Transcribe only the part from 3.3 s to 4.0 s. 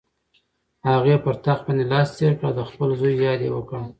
یې وکړ.